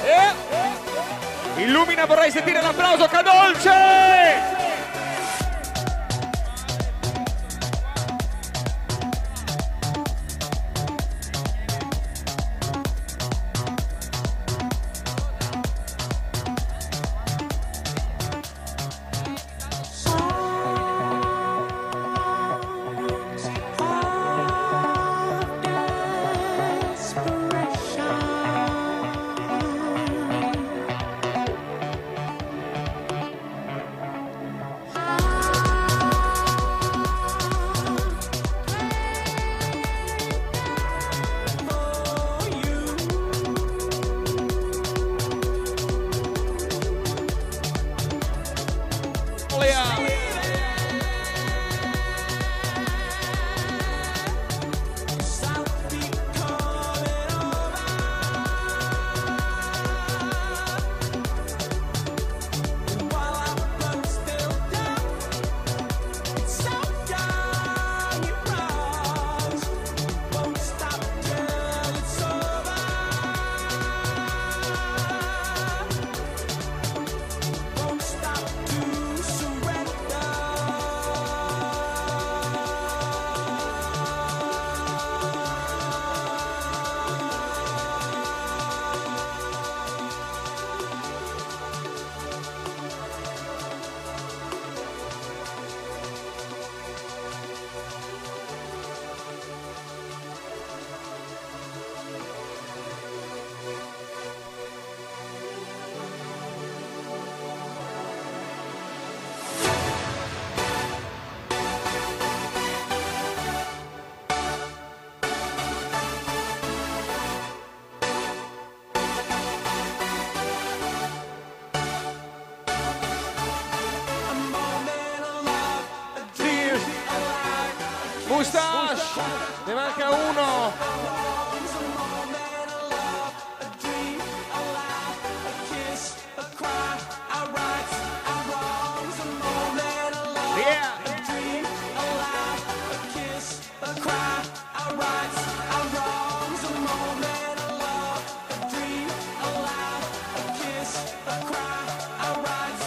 Eh? 0.07 1.63
Illumina, 1.65 2.07
vorrei 2.07 2.31
sentire 2.31 2.63
l'applauso 2.63 3.07
Cadolce! 3.09 4.54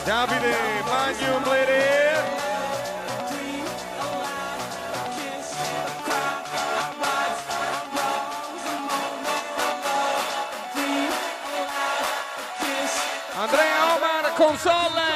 Davide 0.07 0.55
Magnum. 0.85 1.43
Andrea 13.35 13.95
Omar 13.95 14.33
console. 14.37 15.06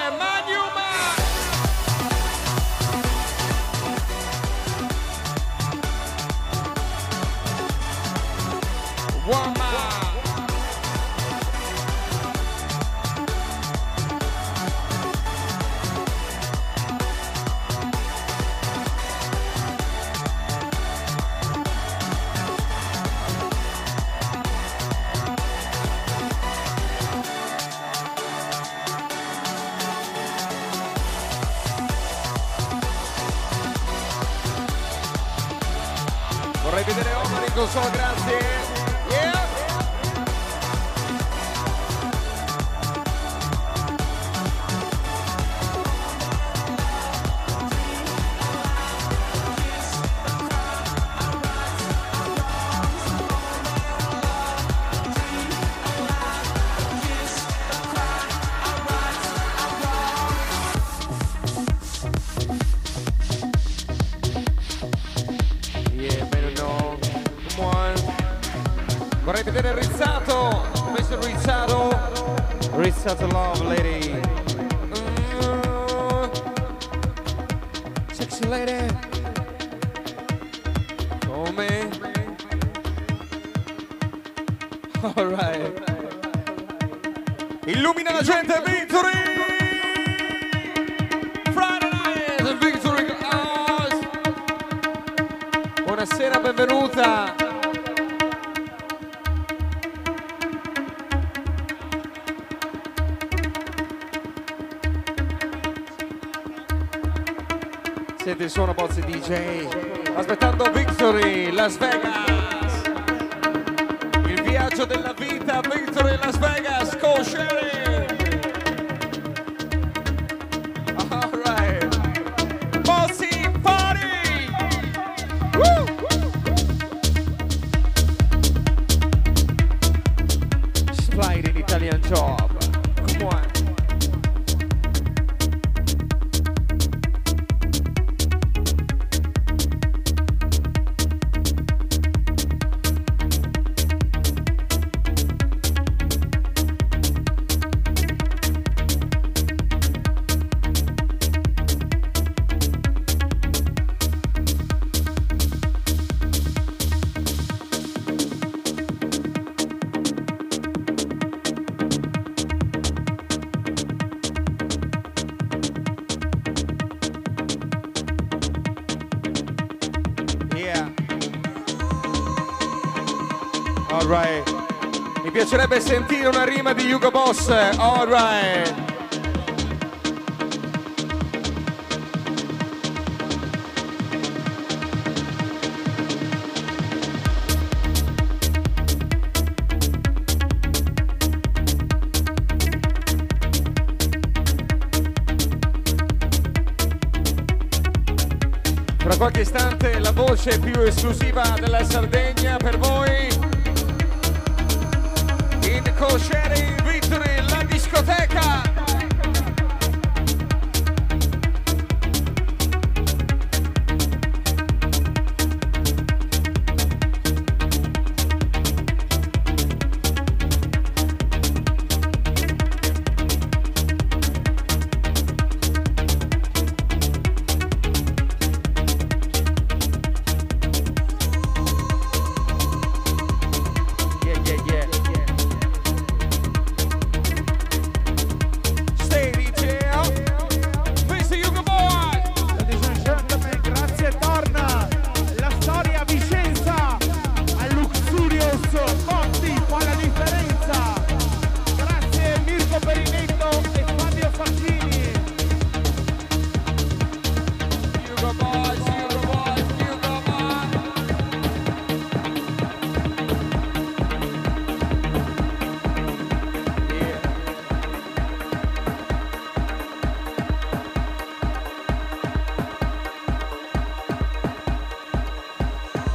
sentire 175.92 176.30
una 176.30 176.46
rima 176.46 176.72
di 176.72 176.89
Hugo 176.89 177.12
Boss. 177.12 177.50
Alright. 177.50 178.91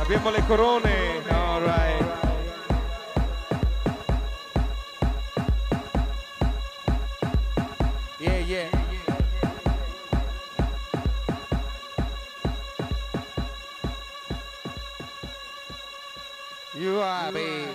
Abbiamo 0.07 0.31
le 0.31 0.41
corone. 0.47 1.21
All 1.31 1.63
right. 1.63 2.05
Yeah, 8.21 8.39
yeah. 8.39 8.69
You 16.73 17.01
are 17.01 17.33
me. 17.33 17.67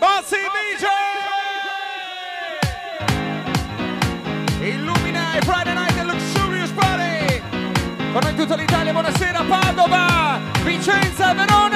Bossy 0.00 0.38
DJ! 0.38 0.88
Illumina 4.60 5.38
Friday 5.44 5.74
Night 5.74 6.04
Luxurious 6.04 6.72
Party! 6.72 7.40
Con 8.12 8.22
noi 8.24 8.34
tutta 8.34 8.56
l'Italia, 8.56 8.90
buonasera 8.90 9.44
Padova! 9.44 10.11
chains 10.82 11.16
have 11.18 11.38
on. 11.52 11.71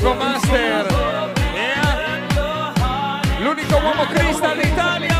Coco 0.00 0.14
Master. 0.14 0.86
Yeah. 1.54 2.26
L'unico 3.40 3.76
uomo 3.76 4.06
crista 4.06 4.54
d'Italia. 4.54 5.19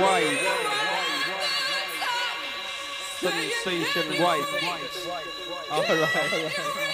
white. 0.00 0.38
Sensation 3.20 4.22
white. 4.22 4.44
All 5.70 5.82
right. 5.82 6.90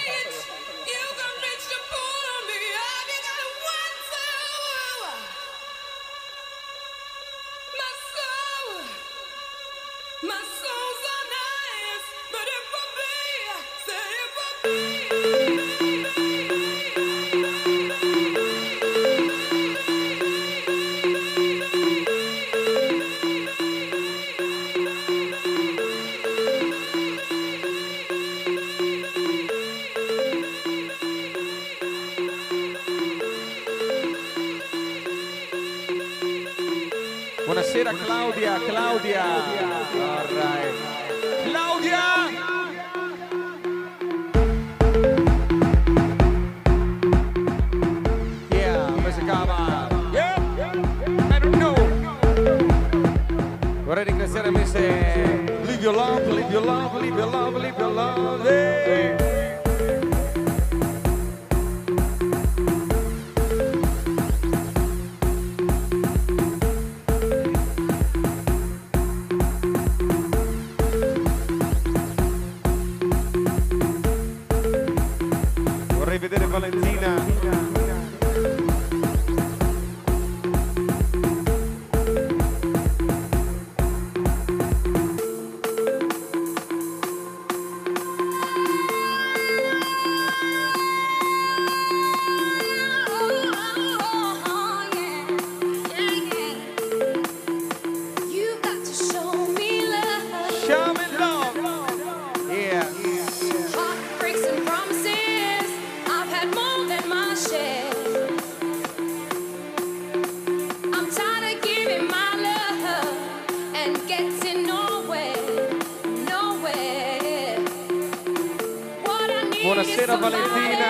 Valentina. 120.31 120.87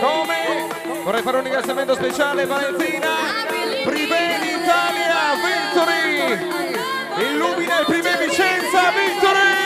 Come? 0.00 1.02
Vorrei 1.02 1.22
fare 1.22 1.36
un 1.38 1.42
ringraziamento 1.42 1.94
speciale 1.94 2.44
Valentina. 2.44 3.08
Privé 3.84 4.38
Italia, 4.60 5.34
Victory! 5.42 7.26
Illumina 7.28 7.80
il 7.80 7.86
Privé 7.86 8.16
Vicenza, 8.18 8.90
Victory! 8.90 9.61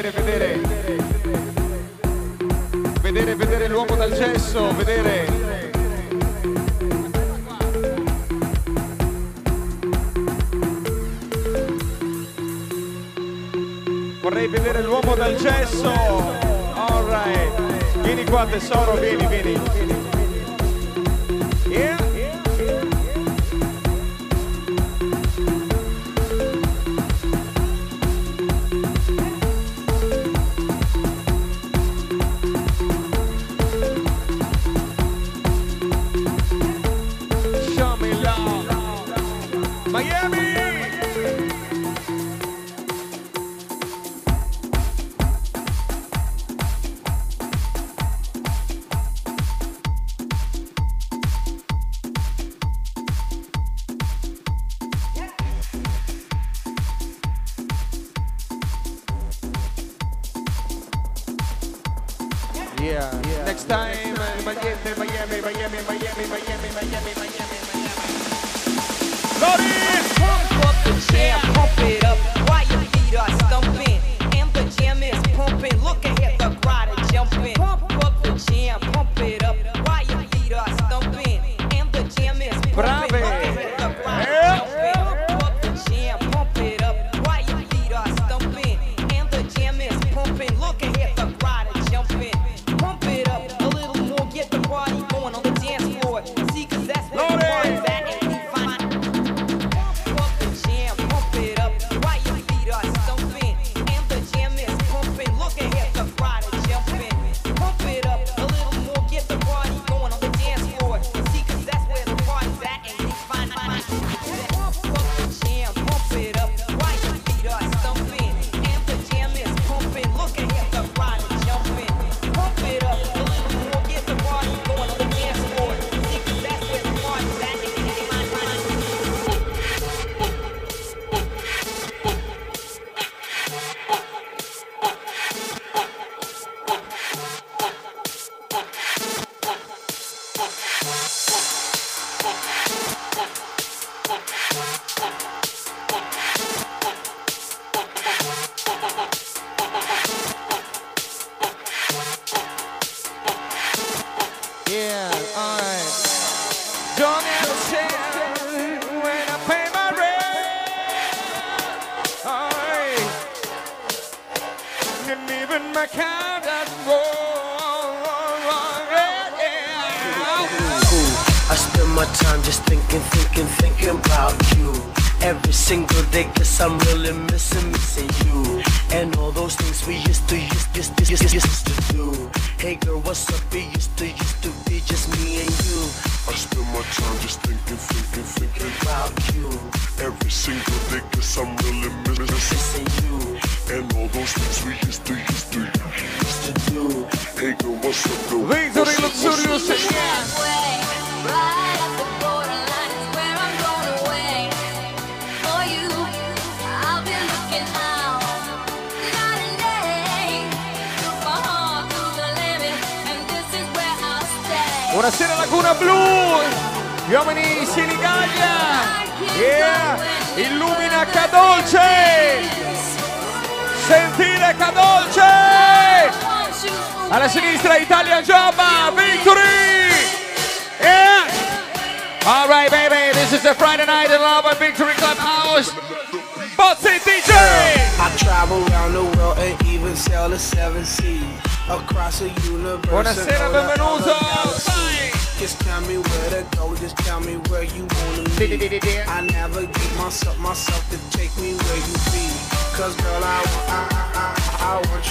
vedere, 0.00 0.22
vedere, 0.22 0.60
vedere, 3.02 3.34
vedere 3.34 3.68
l'uomo 3.68 3.96
dal 3.96 4.12
gesso, 4.12 4.72
vedere. 4.76 5.26
Vorrei 14.22 14.46
vedere 14.46 14.82
l'uomo 14.82 15.16
dal 15.16 15.34
gesso. 15.34 15.90
All 15.90 17.08
right. 17.08 18.02
Vieni 18.02 18.24
qua 18.24 18.46
tesoro, 18.46 18.94
vieni, 18.94 19.26
vieni. 19.26 19.97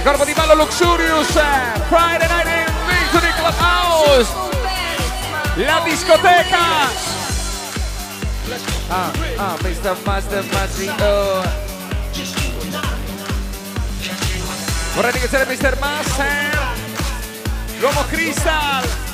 il 0.00 0.06
corpo 0.06 0.24
di 0.24 0.32
ballo 0.32 0.54
Luxurious 0.54 1.36
eh, 1.36 1.78
Friday 1.88 2.26
Night 2.26 2.46
in 2.46 2.72
Victory 2.86 3.32
Clubhouse 3.34 4.32
la 5.56 5.82
discoteca 5.84 6.58
ah 8.88 9.10
ah 9.36 9.56
Mr. 9.60 9.90
Oh. 9.90 9.96
Master 10.04 10.44
Mazio 10.52 11.42
vorrei 14.94 15.12
ringraziare 15.12 15.44
Mr. 15.44 15.76
Master 15.78 16.58
l'uomo 17.78 18.02
Crystal 18.08 19.09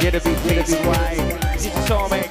Get 0.00 0.14
a 0.14 0.20
big, 0.20 0.42
get 0.44 0.66
a 0.66 0.70
big 0.70 0.86
wine. 0.86 1.38
It's 1.56 1.86
so 1.86 2.08
me. 2.08 2.29